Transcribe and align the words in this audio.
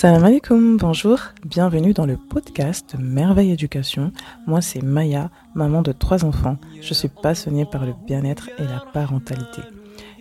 Salam 0.00 0.24
alaikum, 0.24 0.76
bonjour, 0.76 1.18
bienvenue 1.44 1.92
dans 1.92 2.06
le 2.06 2.16
podcast 2.16 2.94
Merveille 3.00 3.50
Éducation. 3.50 4.12
Moi 4.46 4.60
c'est 4.60 4.80
Maya, 4.80 5.28
maman 5.56 5.82
de 5.82 5.90
trois 5.90 6.24
enfants. 6.24 6.56
Je 6.80 6.94
suis 6.94 7.08
passionnée 7.08 7.64
par 7.64 7.84
le 7.84 7.94
bien-être 8.06 8.48
et 8.60 8.62
la 8.62 8.78
parentalité. 8.92 9.60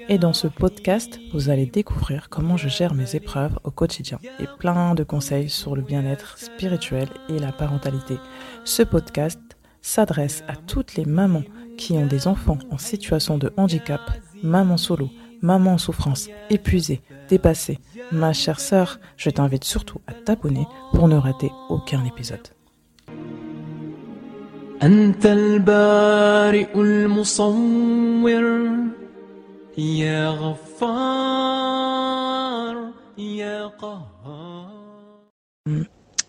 Et 0.09 0.17
dans 0.17 0.33
ce 0.33 0.47
podcast, 0.47 1.19
vous 1.31 1.51
allez 1.51 1.67
découvrir 1.67 2.29
comment 2.29 2.57
je 2.57 2.69
gère 2.69 2.95
mes 2.95 3.15
épreuves 3.15 3.59
au 3.65 3.69
quotidien 3.69 4.17
et 4.39 4.47
plein 4.57 4.95
de 4.95 5.03
conseils 5.03 5.47
sur 5.47 5.75
le 5.75 5.83
bien-être 5.83 6.39
spirituel 6.39 7.07
et 7.29 7.37
la 7.37 7.51
parentalité. 7.51 8.17
Ce 8.63 8.81
podcast 8.81 9.39
s'adresse 9.83 10.43
à 10.47 10.55
toutes 10.55 10.95
les 10.95 11.05
mamans 11.05 11.43
qui 11.77 11.93
ont 11.93 12.07
des 12.07 12.25
enfants 12.27 12.57
en 12.71 12.79
situation 12.79 13.37
de 13.37 13.53
handicap, 13.57 14.01
maman 14.41 14.77
solo, 14.77 15.11
maman 15.41 15.73
en 15.73 15.77
souffrance, 15.77 16.29
épuisée, 16.49 17.01
dépassée. 17.29 17.79
Ma 18.11 18.33
chère 18.33 18.59
sœur, 18.59 18.99
je 19.17 19.29
t'invite 19.29 19.63
surtout 19.63 19.99
à 20.07 20.13
t'abonner 20.13 20.65
pour 20.93 21.07
ne 21.07 21.15
rater 21.15 21.51
aucun 21.69 22.03
épisode. 22.05 22.47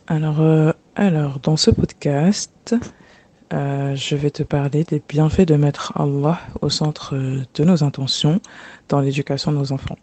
Alors, 0.06 0.40
euh, 0.40 0.72
alors, 0.96 1.38
dans 1.40 1.56
ce 1.56 1.70
podcast, 1.70 2.74
euh, 3.52 3.94
je 3.96 4.14
vais 4.14 4.30
te 4.30 4.42
parler 4.42 4.84
des 4.84 5.02
bienfaits 5.08 5.46
de 5.46 5.54
mettre 5.56 5.92
Allah 5.98 6.38
au 6.60 6.68
centre 6.68 7.14
de 7.16 7.64
nos 7.64 7.82
intentions 7.82 8.40
dans 8.88 9.00
l'éducation 9.00 9.52
de 9.52 9.56
nos 9.56 9.72
enfants. 9.72 9.96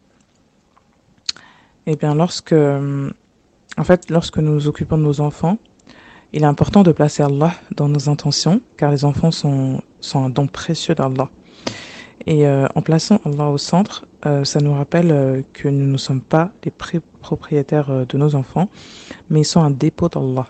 Eh 1.86 1.96
bien, 1.96 2.16
lorsque, 2.16 2.54
en 2.54 3.84
fait, 3.84 4.10
lorsque 4.10 4.38
nous 4.40 4.54
nous 4.54 4.68
occupons 4.68 4.98
de 4.98 5.04
nos 5.04 5.22
enfants, 5.22 5.60
il 6.34 6.42
est 6.42 6.48
important 6.48 6.82
de 6.82 6.92
placer 6.92 7.22
Allah 7.22 7.54
dans 7.76 7.88
nos 7.88 8.10
intentions, 8.10 8.62
car 8.78 8.92
les 8.92 9.06
enfants 9.06 9.32
sont, 9.32 9.82
sont 10.00 10.24
un 10.24 10.30
don 10.30 10.48
précieux 10.48 10.96
d'Allah. 10.96 11.30
Et 12.26 12.48
euh, 12.48 12.68
en 12.74 12.82
plaçant 12.82 13.22
Allah 13.24 13.50
au 13.50 13.60
centre, 13.60 14.08
euh, 14.26 14.44
ça 14.44 14.60
nous 14.60 14.74
rappelle 14.74 15.46
que 15.54 15.68
nous 15.68 15.86
ne 15.86 15.98
sommes 15.98 16.22
pas 16.22 16.52
les 16.64 16.72
propriétaires 17.22 18.08
de 18.08 18.18
nos 18.18 18.34
enfants, 18.34 18.70
mais 19.30 19.42
ils 19.42 19.46
sont 19.46 19.62
un 19.62 19.70
dépôt 19.70 20.10
d'Allah 20.10 20.48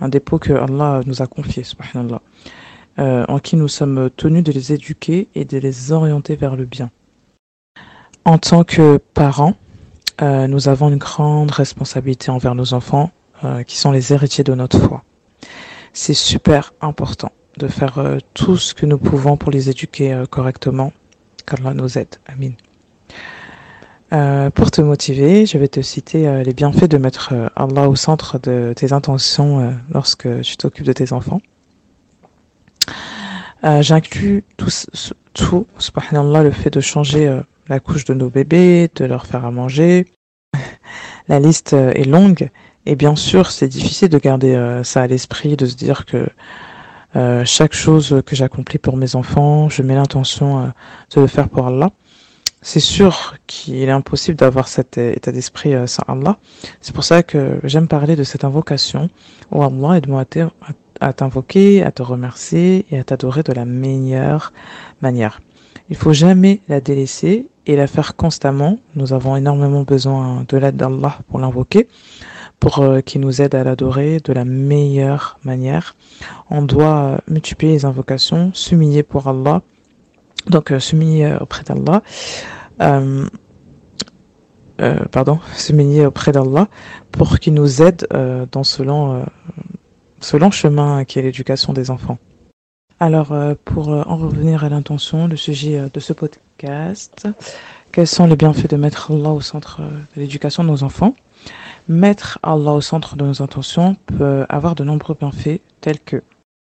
un 0.00 0.08
dépôt 0.08 0.38
que 0.38 0.52
Allah 0.52 1.00
nous 1.06 1.22
a 1.22 1.26
confié, 1.26 1.62
subhanallah, 1.62 2.22
euh, 2.98 3.24
en 3.28 3.38
qui 3.38 3.56
nous 3.56 3.68
sommes 3.68 4.10
tenus 4.16 4.42
de 4.42 4.52
les 4.52 4.72
éduquer 4.72 5.28
et 5.34 5.44
de 5.44 5.58
les 5.58 5.92
orienter 5.92 6.36
vers 6.36 6.56
le 6.56 6.64
bien. 6.64 6.90
En 8.24 8.38
tant 8.38 8.64
que 8.64 8.98
parents, 9.14 9.54
euh, 10.22 10.46
nous 10.46 10.68
avons 10.68 10.88
une 10.88 10.98
grande 10.98 11.50
responsabilité 11.50 12.30
envers 12.30 12.54
nos 12.54 12.74
enfants, 12.74 13.10
euh, 13.44 13.62
qui 13.62 13.78
sont 13.78 13.90
les 13.90 14.12
héritiers 14.12 14.44
de 14.44 14.54
notre 14.54 14.78
foi. 14.78 15.02
C'est 15.92 16.14
super 16.14 16.74
important 16.80 17.32
de 17.58 17.68
faire 17.68 18.18
tout 18.32 18.56
ce 18.56 18.74
que 18.74 18.86
nous 18.86 18.98
pouvons 18.98 19.36
pour 19.36 19.50
les 19.50 19.68
éduquer 19.68 20.24
correctement, 20.30 20.92
qu'Allah 21.46 21.74
nous 21.74 21.98
aide. 21.98 22.16
Amin. 22.26 22.52
Euh, 24.12 24.50
pour 24.50 24.72
te 24.72 24.80
motiver, 24.80 25.46
je 25.46 25.56
vais 25.56 25.68
te 25.68 25.80
citer 25.80 26.26
euh, 26.26 26.42
les 26.42 26.52
bienfaits 26.52 26.86
de 26.86 26.98
mettre 26.98 27.30
euh, 27.32 27.48
Allah 27.54 27.88
au 27.88 27.94
centre 27.94 28.40
de 28.40 28.72
tes 28.74 28.92
intentions 28.92 29.76
lorsque 29.92 30.28
tu 30.42 30.56
t'occupes 30.56 30.86
de 30.86 30.92
tes 30.92 31.12
enfants. 31.12 31.40
J'inclus 33.62 34.42
tout, 34.56 34.70
tout, 35.34 35.66
subhanallah, 35.78 36.42
le 36.42 36.50
fait 36.50 36.70
de 36.70 36.80
changer 36.80 37.40
la 37.68 37.78
couche 37.78 38.06
de 38.06 38.14
nos 38.14 38.30
bébés, 38.30 38.90
de 38.94 39.04
leur 39.04 39.26
faire 39.26 39.44
à 39.44 39.50
manger. 39.50 40.06
la 41.28 41.38
liste 41.40 41.74
est 41.74 42.08
longue 42.08 42.48
et 42.86 42.96
bien 42.96 43.14
sûr, 43.16 43.50
c'est 43.50 43.68
difficile 43.68 44.08
de 44.08 44.18
garder 44.18 44.80
ça 44.82 45.02
à 45.02 45.06
l'esprit, 45.06 45.56
de 45.56 45.66
se 45.66 45.76
dire 45.76 46.06
que 46.06 46.26
chaque 47.44 47.74
chose 47.74 48.22
que 48.24 48.34
j'accomplis 48.34 48.78
pour 48.78 48.96
mes 48.96 49.14
enfants, 49.14 49.68
je 49.68 49.82
mets 49.82 49.94
l'intention 49.94 50.72
de 51.14 51.20
le 51.20 51.26
faire 51.26 51.50
pour 51.50 51.66
Allah 51.66 51.90
c'est 52.62 52.80
sûr 52.80 53.36
qu'il 53.46 53.76
est 53.76 53.90
impossible 53.90 54.36
d'avoir 54.36 54.68
cet 54.68 54.98
état 54.98 55.32
d'esprit 55.32 55.74
euh, 55.74 55.86
sans 55.86 56.02
Allah. 56.08 56.38
C'est 56.80 56.94
pour 56.94 57.04
ça 57.04 57.22
que 57.22 57.58
j'aime 57.64 57.88
parler 57.88 58.16
de 58.16 58.24
cette 58.24 58.44
invocation. 58.44 59.08
Oh 59.50 59.62
Allah, 59.62 59.96
aide-moi 59.96 60.24
à 61.00 61.12
t'invoquer, 61.12 61.82
à 61.82 61.90
te 61.90 62.02
remercier 62.02 62.86
et 62.90 62.98
à 62.98 63.04
t'adorer 63.04 63.42
de 63.42 63.52
la 63.52 63.64
meilleure 63.64 64.52
manière. 65.00 65.40
Il 65.88 65.96
faut 65.96 66.12
jamais 66.12 66.60
la 66.68 66.80
délaisser 66.80 67.48
et 67.66 67.76
la 67.76 67.86
faire 67.86 68.14
constamment. 68.14 68.78
Nous 68.94 69.12
avons 69.12 69.36
énormément 69.36 69.82
besoin 69.82 70.44
de 70.48 70.56
l'aide 70.56 70.76
d'Allah 70.76 71.18
pour 71.28 71.40
l'invoquer, 71.40 71.88
pour 72.60 72.80
euh, 72.80 73.00
qu'il 73.00 73.22
nous 73.22 73.40
aide 73.40 73.54
à 73.54 73.64
l'adorer 73.64 74.20
de 74.22 74.32
la 74.32 74.44
meilleure 74.44 75.38
manière. 75.44 75.96
On 76.50 76.62
doit 76.62 77.20
multiplier 77.26 77.72
les 77.72 77.84
invocations, 77.86 78.52
s'humilier 78.52 79.02
pour 79.02 79.28
Allah, 79.28 79.62
donc 80.46 80.72
euh, 80.72 80.80
s'humilier 80.80 81.36
auprès 81.40 81.62
d'Allah, 81.62 82.02
euh, 82.80 83.26
euh, 84.80 85.04
pardon, 85.12 85.38
s'humilier 85.54 86.06
auprès 86.06 86.32
d'Allah 86.32 86.68
pour 87.12 87.38
qu'il 87.38 87.54
nous 87.54 87.82
aide 87.82 88.06
euh, 88.12 88.46
dans 88.50 88.64
ce 88.64 88.82
long, 88.82 89.26
ce 90.20 90.36
long 90.36 90.50
chemin 90.50 91.04
qui 91.04 91.18
est 91.18 91.22
l'éducation 91.22 91.72
des 91.72 91.90
enfants. 91.90 92.18
Alors, 92.98 93.34
pour 93.64 93.88
en 93.88 94.16
revenir 94.16 94.62
à 94.62 94.68
l'intention, 94.68 95.26
le 95.26 95.36
sujet 95.36 95.82
de 95.92 96.00
ce 96.00 96.12
podcast, 96.12 97.28
quels 97.92 98.06
sont 98.06 98.26
les 98.26 98.36
bienfaits 98.36 98.68
de 98.68 98.76
mettre 98.76 99.10
Allah 99.10 99.30
au 99.30 99.40
centre 99.40 99.80
de 99.80 100.20
l'éducation 100.20 100.64
de 100.64 100.68
nos 100.68 100.82
enfants? 100.82 101.14
Mettre 101.88 102.38
Allah 102.42 102.72
au 102.72 102.82
centre 102.82 103.16
de 103.16 103.24
nos 103.24 103.42
intentions 103.42 103.96
peut 104.04 104.44
avoir 104.50 104.74
de 104.74 104.84
nombreux 104.84 105.16
bienfaits 105.18 105.60
tels 105.80 105.98
que. 105.98 106.22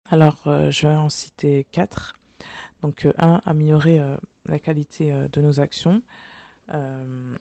Alors, 0.09 0.41
je 0.45 0.87
vais 0.87 0.95
en 0.95 1.09
citer 1.09 1.63
quatre. 1.63 2.15
Donc, 2.81 3.07
un, 3.17 3.41
améliorer 3.45 3.99
la 4.45 4.59
qualité 4.59 5.11
euh, 5.11 5.27
de 5.27 5.41
nos 5.41 5.59
actions. 5.59 6.01
Euh, 6.73 7.37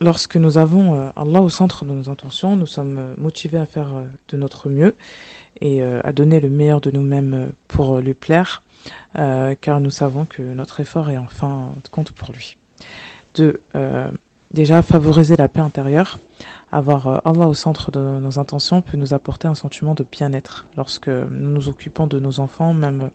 lorsque 0.00 0.36
nous 0.36 0.58
avons 0.58 0.94
euh, 0.94 1.10
Allah 1.16 1.42
au 1.42 1.48
centre 1.48 1.84
de 1.84 1.90
nos 1.90 2.08
intentions, 2.08 2.56
nous 2.56 2.66
sommes 2.66 3.14
motivés 3.16 3.58
à 3.58 3.66
faire 3.66 4.04
de 4.28 4.36
notre 4.36 4.68
mieux 4.68 4.94
et 5.60 5.82
à 5.82 6.12
donner 6.12 6.38
le 6.38 6.48
meilleur 6.48 6.80
de 6.80 6.92
nous-mêmes 6.92 7.50
pour 7.66 7.98
lui 7.98 8.14
plaire, 8.14 8.62
car 9.14 9.80
nous 9.80 9.90
savons 9.90 10.24
que 10.24 10.40
notre 10.40 10.78
effort 10.78 11.10
est 11.10 11.16
en 11.16 11.26
fin 11.26 11.72
de 11.82 11.88
compte 11.88 12.12
pour 12.12 12.30
lui. 12.30 12.56
Deux, 13.34 13.60
déjà 14.54 14.82
favoriser 14.82 15.34
la 15.34 15.48
paix 15.48 15.58
intérieure. 15.60 16.20
Avoir 16.70 17.26
Allah 17.26 17.48
au 17.48 17.54
centre 17.54 17.90
de 17.90 17.98
nos 17.98 18.38
intentions 18.38 18.82
peut 18.82 18.96
nous 18.96 19.14
apporter 19.14 19.48
un 19.48 19.56
sentiment 19.56 19.96
de 19.96 20.06
bien-être 20.08 20.68
lorsque 20.76 21.08
nous 21.08 21.50
nous 21.50 21.68
occupons 21.68 22.06
de 22.06 22.20
nos 22.20 22.38
enfants, 22.38 22.72
même 22.72 23.10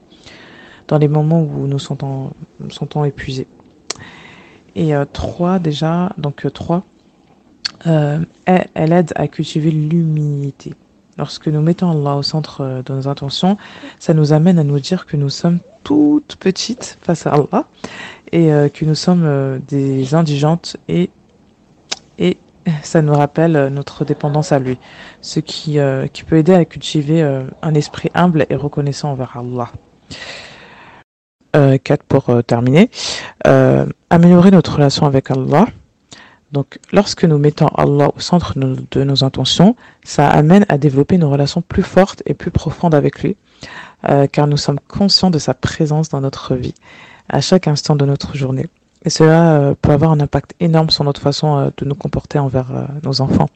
dans 0.88 0.98
les 0.98 1.08
moments 1.08 1.42
où 1.42 1.68
nous 1.68 1.80
sentons, 1.80 2.32
sentons 2.70 3.06
épuisés. 3.06 3.48
Et 4.76 4.96
euh, 4.96 5.06
trois 5.12 5.60
déjà, 5.60 6.12
donc 6.18 6.46
euh, 6.46 6.50
trois, 6.50 6.84
euh, 7.88 8.20
elle, 8.46 8.94
aide 8.94 9.14
à 9.16 9.28
cultiver 9.28 9.72
l'humilité. 9.72 10.74
Lorsque 11.18 11.48
nous 11.48 11.62
mettons 11.62 11.92
Allah 11.92 12.16
au 12.16 12.24
centre 12.24 12.82
de 12.84 12.94
nos 12.94 13.08
intentions, 13.08 13.58
ça 14.00 14.14
nous 14.16 14.34
amène 14.34 14.58
à 14.58 14.64
nous 14.64 14.80
dire 14.80 15.06
que 15.06 15.16
nous 15.16 15.30
sommes 15.30 15.60
toutes 15.84 16.38
petites 16.38 16.98
face 17.02 17.28
à 17.28 17.34
Allah 17.34 17.66
et 18.32 18.48
que 18.74 18.84
nous 18.84 18.96
sommes 18.96 19.60
des 19.68 20.16
indigentes 20.16 20.78
et, 20.88 21.12
ça 22.82 23.02
nous 23.04 23.14
rappelle 23.14 23.68
notre 23.68 24.06
dépendance 24.06 24.54
à 24.54 24.58
lui, 24.58 24.80
ce 25.22 25.40
qui 25.40 25.78
peut 26.26 26.38
aider 26.38 26.54
à 26.56 26.66
cultiver 26.66 27.22
un 27.62 27.74
esprit 27.76 28.10
humble 28.16 28.48
et 28.50 28.56
reconnaissant 28.56 29.12
envers 29.12 29.38
Allah. 29.38 29.70
4 31.54 31.56
euh, 31.56 32.04
pour 32.08 32.30
euh, 32.30 32.42
terminer. 32.42 32.90
Euh, 33.48 33.86
améliorer 34.10 34.52
notre 34.52 34.76
relation 34.76 35.06
avec 35.06 35.32
Allah. 35.32 35.68
Donc, 36.52 36.80
lorsque 36.92 37.24
nous 37.24 37.38
mettons 37.38 37.68
Allah 37.68 38.10
au 38.16 38.20
centre 38.20 38.54
de 38.58 39.04
nos 39.04 39.24
intentions, 39.24 39.76
ça 40.04 40.30
amène 40.30 40.66
à 40.70 40.78
développer 40.78 41.16
une 41.16 41.24
relation 41.24 41.62
plus 41.62 41.82
forte 41.82 42.22
et 42.28 42.36
plus 42.36 42.52
profonde 42.52 42.94
avec 42.94 43.24
lui, 43.24 43.38
car 44.32 44.46
nous 44.46 44.58
sommes 44.58 44.80
conscients 44.88 45.32
de 45.32 45.40
sa 45.40 45.56
présence 45.56 46.10
dans 46.10 46.22
notre 46.22 46.54
vie, 46.54 46.76
à 47.28 47.42
chaque 47.42 47.68
instant 47.68 47.96
de 47.96 48.06
notre 48.06 48.38
journée. 48.38 48.68
Et 49.04 49.10
cela 49.10 49.74
peut 49.82 49.90
avoir 49.94 50.12
un 50.12 50.20
impact 50.20 50.54
énorme 50.60 50.92
sur 50.92 51.04
notre 51.04 51.22
façon 51.22 51.72
de 51.76 51.86
nous 51.86 51.96
comporter 51.96 52.38
envers 52.38 52.72
nos 53.02 53.22
enfants. 53.22 53.50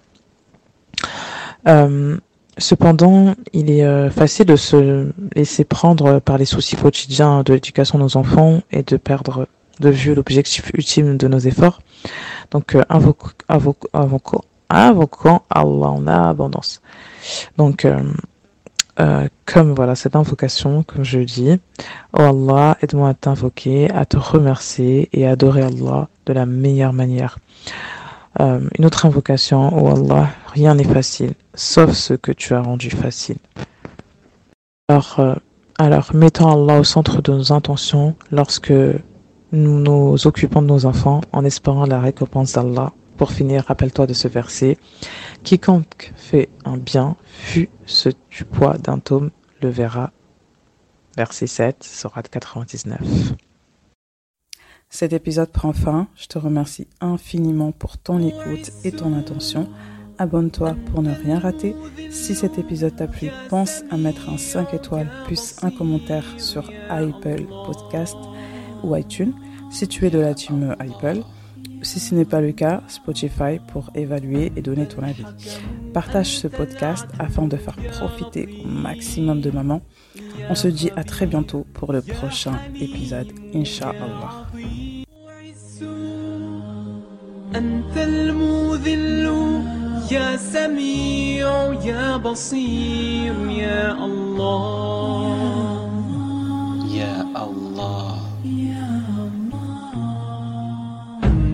Cependant, 2.59 3.35
il 3.53 3.69
est 3.69 3.85
euh, 3.85 4.09
facile 4.09 4.45
de 4.45 4.55
se 4.55 5.11
laisser 5.35 5.63
prendre 5.63 6.19
par 6.19 6.37
les 6.37 6.45
soucis 6.45 6.75
quotidiens 6.75 7.43
de 7.43 7.53
l'éducation 7.53 7.99
de 7.99 8.03
nos 8.03 8.17
enfants 8.17 8.61
et 8.71 8.81
de 8.81 8.97
perdre 8.97 9.47
de 9.79 9.89
vue 9.89 10.15
l'objectif 10.15 10.71
ultime 10.73 11.17
de 11.17 11.27
nos 11.27 11.37
efforts. 11.37 11.81
Donc, 12.51 12.73
euh, 12.75 12.83
invoquant, 12.89 13.33
Allah 15.49 15.87
en 15.87 16.07
abondance. 16.07 16.81
Donc, 17.57 17.85
euh, 17.85 19.27
comme 19.45 19.73
voilà 19.73 19.93
cette 19.93 20.15
invocation, 20.15 20.81
comme 20.81 21.03
je 21.03 21.19
dis, 21.19 21.59
oh 22.13 22.21
Allah, 22.21 22.77
aide-moi 22.81 23.09
à 23.09 23.13
t'invoquer, 23.13 23.91
à 23.91 24.05
te 24.05 24.17
remercier 24.17 25.09
et 25.13 25.27
à 25.27 25.31
adorer 25.31 25.61
Allah 25.61 26.07
de 26.25 26.33
la 26.33 26.47
meilleure 26.47 26.93
manière. 26.93 27.37
Euh, 28.39 28.59
une 28.77 28.85
autre 28.85 29.05
invocation. 29.05 29.71
Oh 29.73 29.95
Allah, 29.95 30.29
rien 30.53 30.75
n'est 30.75 30.83
facile, 30.83 31.33
sauf 31.53 31.91
ce 31.91 32.13
que 32.13 32.31
tu 32.31 32.53
as 32.53 32.61
rendu 32.61 32.89
facile. 32.89 33.37
Alors, 34.87 35.15
euh, 35.19 35.35
alors 35.77 36.11
mettons 36.13 36.51
Allah 36.51 36.79
au 36.79 36.83
centre 36.83 37.21
de 37.21 37.31
nos 37.31 37.51
intentions 37.51 38.15
lorsque 38.31 38.73
nous 39.51 39.79
nous 39.79 40.27
occupons 40.27 40.61
de 40.61 40.67
nos 40.67 40.85
enfants 40.85 41.21
en 41.31 41.45
espérant 41.45 41.85
la 41.85 41.99
récompense 41.99 42.53
d'Allah. 42.53 42.91
Pour 43.17 43.31
finir, 43.31 43.65
rappelle-toi 43.67 44.05
de 44.05 44.13
ce 44.13 44.27
verset. 44.27 44.77
Quiconque 45.43 46.13
fait 46.15 46.49
un 46.65 46.77
bien, 46.77 47.15
fut 47.25 47.69
ce 47.85 48.09
du 48.29 48.45
poids 48.45 48.77
d'un 48.77 48.99
tome, 48.99 49.31
le 49.61 49.69
verra. 49.69 50.11
Verset 51.15 51.47
7, 51.47 51.83
Surat 51.83 52.21
99. 52.21 52.99
Cet 54.89 55.13
épisode 55.13 55.51
prend 55.51 55.73
fin. 55.73 56.07
Je 56.15 56.27
te 56.27 56.39
remercie 56.39 56.87
infiniment 57.01 57.71
pour 57.71 57.97
ton 57.97 58.19
écoute 58.19 58.71
et 58.83 58.91
ton 58.91 59.17
attention. 59.17 59.67
Abonne-toi 60.17 60.75
pour 60.91 61.03
ne 61.03 61.13
rien 61.13 61.39
rater. 61.39 61.75
Si 62.09 62.33
cet 62.33 62.57
épisode 62.57 62.95
t'a 62.95 63.07
plu, 63.07 63.29
pense 63.49 63.83
à 63.91 63.97
mettre 63.97 64.29
un 64.29 64.37
5 64.37 64.73
étoiles 64.73 65.11
plus 65.25 65.57
un 65.61 65.71
commentaire 65.71 66.25
sur 66.37 66.71
Apple 66.89 67.43
Podcast 67.65 68.17
ou 68.83 68.95
iTunes 68.95 69.33
si 69.69 69.87
tu 69.87 70.05
es 70.05 70.09
de 70.09 70.19
la 70.19 70.33
team 70.33 70.75
Apple. 70.79 71.21
Si 71.83 71.99
ce 71.99 72.15
n'est 72.15 72.25
pas 72.25 72.41
le 72.41 72.53
cas, 72.53 72.81
Spotify 72.87 73.59
pour 73.67 73.91
évaluer 73.93 74.51
et 74.55 74.61
donner 74.61 74.87
ton 74.87 75.03
avis 75.03 75.25
Partage 75.96 76.38
ce 76.38 76.48
podcast 76.48 77.06
afin 77.18 77.46
de 77.46 77.56
faire 77.56 77.76
profiter 77.76 78.62
au 78.64 78.68
maximum 78.68 79.40
de 79.40 79.50
maman. 79.50 79.82
On 80.48 80.54
se 80.54 80.68
dit 80.68 80.90
à 80.96 81.04
très 81.04 81.26
bientôt 81.26 81.66
pour 81.74 81.92
le 81.92 82.02
prochain 82.02 82.58
épisode, 82.80 83.28
Inch'Allah. 83.54 84.46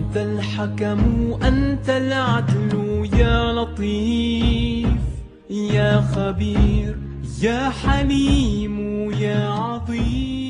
أنت 0.09 0.17
الحكم 0.17 1.33
أنت 1.43 1.89
العدل 1.89 2.82
يا 3.04 3.52
لطيف 3.52 5.02
يا 5.50 6.00
خبير 6.00 6.98
يا 7.42 7.70
حليم 7.70 9.10
يا 9.12 9.48
عظيم. 9.48 10.43